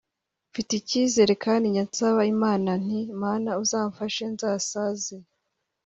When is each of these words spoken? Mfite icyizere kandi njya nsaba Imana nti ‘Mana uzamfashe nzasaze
Mfite 0.49 0.71
icyizere 0.79 1.33
kandi 1.43 1.65
njya 1.69 1.83
nsaba 1.89 2.21
Imana 2.35 2.71
nti 2.83 2.99
‘Mana 3.21 3.49
uzamfashe 3.63 4.23
nzasaze 4.33 5.15